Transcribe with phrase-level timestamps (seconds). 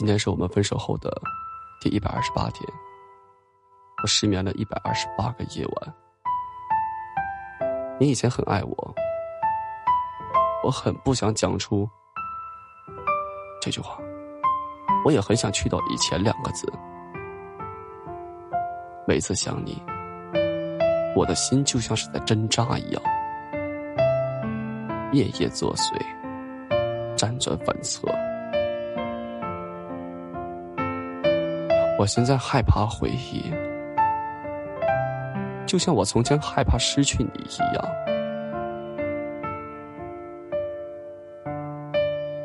[0.00, 1.12] 今天是我们分手后的
[1.78, 2.66] 第一百二十八天，
[4.02, 5.94] 我失眠了一百二十八个夜晚。
[7.98, 8.94] 你以前很爱我，
[10.64, 11.86] 我很不想讲出
[13.60, 13.98] 这句话，
[15.04, 16.66] 我也很想去掉以前两个字。
[19.06, 19.82] 每次想你，
[21.14, 23.02] 我的心就像是在针扎一样，
[25.12, 25.92] 夜夜作祟，
[27.18, 28.08] 辗转反侧。
[32.00, 33.52] 我现在害怕回忆，
[35.66, 37.84] 就像我从前害怕失去你一样。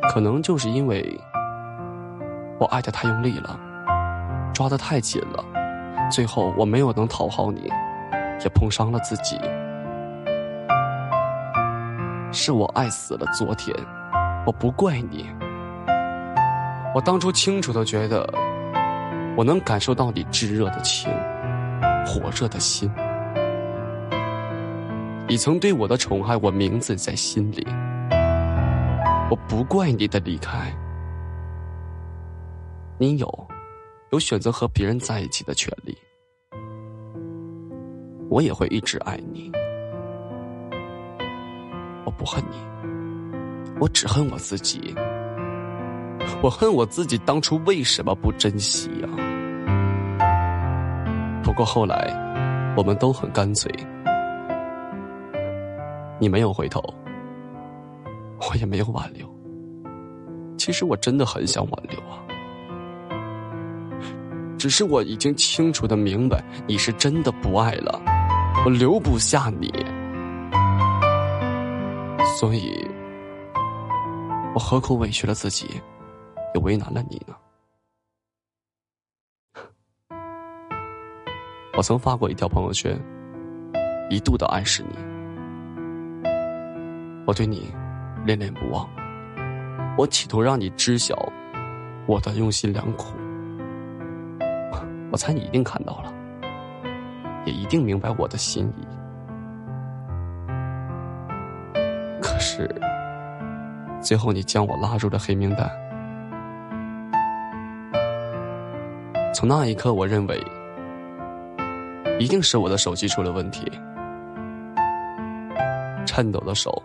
[0.09, 1.17] 可能就是因为
[2.59, 3.57] 我爱的太用力了，
[4.53, 5.41] 抓得太紧了，
[6.11, 7.71] 最后我没有能讨好你，
[8.43, 9.39] 也碰伤了自己。
[12.33, 13.73] 是我爱死了昨天，
[14.45, 15.33] 我不怪你。
[16.93, 18.27] 我当初清楚的觉得。
[19.37, 21.11] 我能感受到你炙热的情，
[22.05, 22.89] 火热的心。
[25.27, 27.67] 你曾对我的宠爱，我铭记在心里。
[29.29, 30.71] 我不怪你的离开，
[32.97, 33.47] 你有，
[34.11, 35.97] 有选择和别人在一起的权利。
[38.29, 39.51] 我也会一直爱你。
[42.05, 42.57] 我不恨你，
[43.81, 44.95] 我只恨我自己。
[46.41, 49.09] 我恨我自己当初为什么不珍惜呀？
[51.45, 51.95] 不过后来，
[52.75, 53.71] 我们都很干脆。
[56.19, 56.81] 你没有回头，
[58.49, 59.29] 我也没有挽留。
[60.57, 62.17] 其实我真的很想挽留啊，
[64.57, 68.01] 只是我已经清楚的明白，你是真的不爱了，
[68.65, 69.71] 我留不下你，
[72.39, 72.89] 所以，
[74.55, 75.79] 我何苦委屈了自己？
[76.55, 77.35] 也为难了你呢。
[81.77, 82.97] 我曾发过一条朋友圈，
[84.09, 84.95] 一度的暗示你，
[87.27, 87.69] 我对你
[88.23, 88.87] 恋恋不忘，
[89.97, 91.13] 我企图让你知晓
[92.05, 93.13] 我的用心良苦。
[95.11, 96.13] 我猜你一定看到了，
[97.45, 98.87] 也一定明白我的心意。
[102.21, 102.73] 可是，
[104.01, 105.69] 最后你将我拉入了黑名单。
[109.33, 110.41] 从那一刻，我认为
[112.19, 113.69] 一定是我的手机出了问题。
[116.05, 116.81] 颤抖的手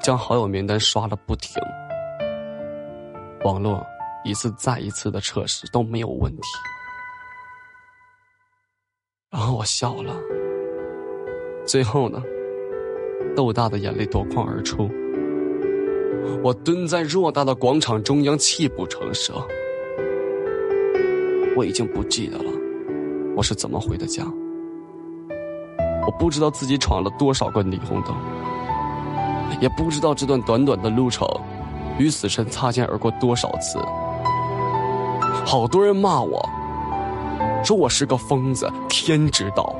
[0.00, 1.62] 将好友名单刷了不停，
[3.44, 3.84] 网络
[4.24, 6.42] 一次再一次的测试都没有问题。
[9.30, 10.14] 然后我笑了，
[11.66, 12.22] 最后呢，
[13.36, 14.90] 豆大的眼泪夺眶而出。
[16.42, 19.36] 我蹲在偌大的广场中央，泣不成声。
[21.56, 22.50] 我已经不记得了，
[23.36, 24.24] 我是怎么回的家。
[26.06, 28.14] 我不知道自己闯了多少个霓虹灯，
[29.60, 31.28] 也不知道这段短短的路程，
[31.98, 33.78] 与死神擦肩而过多少次。
[35.44, 36.46] 好多人骂我，
[37.64, 39.74] 说我是个疯子，天知道。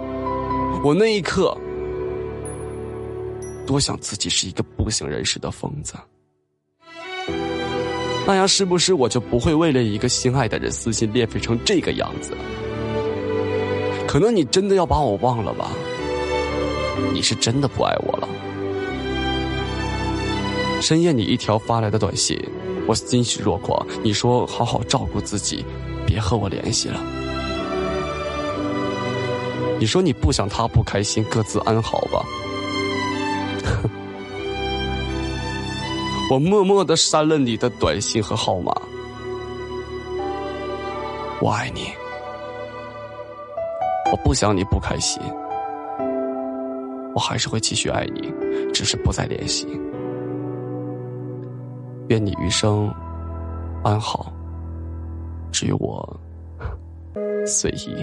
[0.84, 1.56] 我那一刻，
[3.66, 5.94] 多想自己是一个不省人事的疯子。
[8.26, 12.36] 那样是不是我就不会为了一个心爱的人撕心裂肺成这个样子？
[14.06, 15.70] 可能你真的要把我忘了吧？
[17.12, 18.28] 你是真的不爱我了。
[20.80, 22.38] 深夜你一条发来的短信，
[22.86, 23.86] 我欣喜若狂。
[24.02, 25.64] 你说好好照顾自己，
[26.06, 26.98] 别和我联系了。
[29.78, 32.24] 你说你不想他不开心，各自安好吧。
[36.30, 38.72] 我默默的删了你的短信和号码。
[41.40, 41.92] 我爱你，
[44.12, 45.20] 我不想你不开心，
[47.14, 48.32] 我还是会继续爱你，
[48.72, 49.66] 只是不再联系。
[52.08, 52.92] 愿你余生
[53.84, 54.32] 安好，
[55.52, 56.20] 至于我，
[57.46, 57.94] 随意。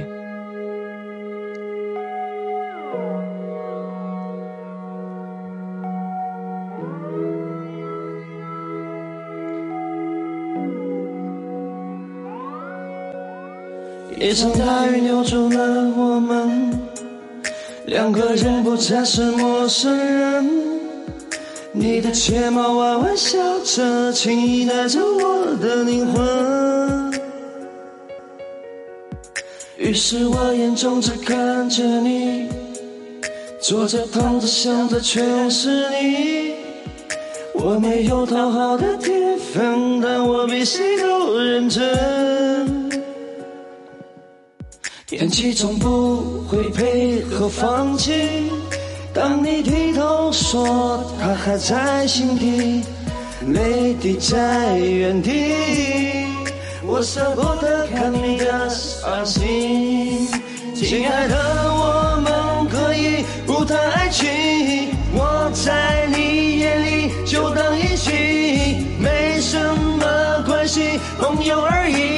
[14.20, 15.60] 一场大雨扭住了
[15.96, 16.72] 我们，
[17.88, 20.46] 两个人不再是陌生人。
[21.72, 27.22] 你的睫毛弯弯笑着，轻易带走我的灵魂。
[29.78, 32.50] 于是我眼中只看着你，
[33.62, 36.56] 坐着躺着想着全是你。
[37.54, 39.40] 我没有讨好的天。
[39.54, 42.77] 分，但我比谁都认真。
[45.10, 48.52] 天气总不会配合放弃，
[49.14, 52.82] 当你低头说他还在心底，
[53.54, 55.54] 泪滴在原地，
[56.86, 60.28] 我舍不得看你的伤心。
[60.76, 61.38] 亲爱的，
[61.72, 64.28] 我们可以不谈爱情，
[65.14, 68.12] 我在你眼里就当一起，
[69.00, 72.17] 没什么关系，朋友而已。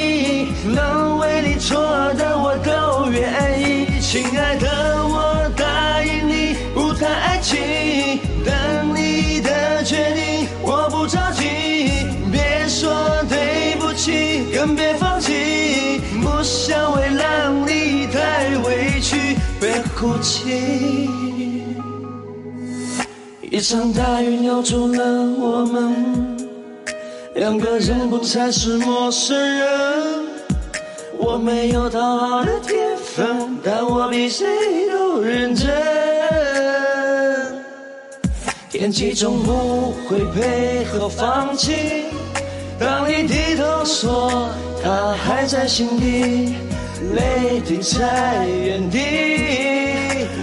[20.00, 21.10] 哭泣。
[23.42, 25.04] 一场大雨留住了
[25.38, 26.38] 我们，
[27.34, 29.68] 两个人不再是陌生人。
[31.18, 34.46] 我没有讨好的天分，但我比谁
[34.90, 35.70] 都认真。
[38.70, 42.06] 天气总不会配合放弃，
[42.78, 44.48] 当你低头说
[44.82, 46.54] 他还在心底，
[47.14, 48.98] 泪滴在原地，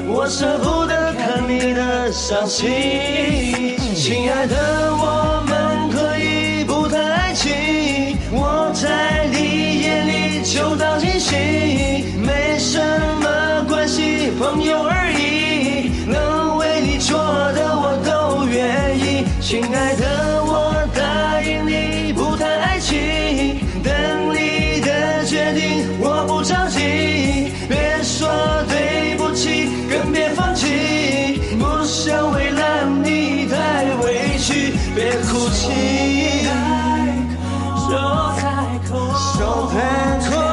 [0.08, 3.75] 我舍不得看你的伤心。
[3.96, 4.56] 亲爱的，
[4.94, 5.87] 我们
[36.18, 36.48] 泣。
[39.38, 40.47] 说太空，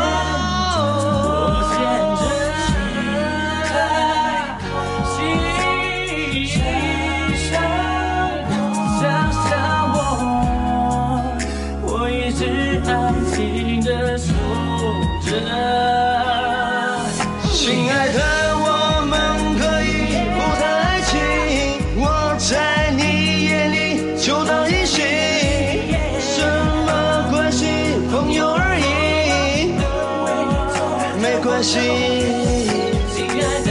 [31.67, 33.69] 亲爱的，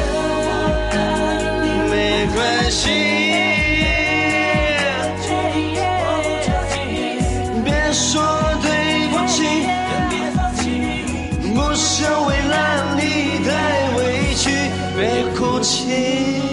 [1.92, 1.94] 没
[2.34, 2.36] 关
[2.72, 2.90] 系。
[7.64, 8.12] 别说
[8.64, 8.68] 对
[9.10, 9.44] 不起，
[10.10, 10.64] 别放弃，
[11.54, 13.02] 不想为让你
[13.46, 13.48] 太
[13.96, 14.02] 委
[14.34, 14.44] 屈，
[14.98, 15.02] 别
[15.38, 16.53] 哭泣。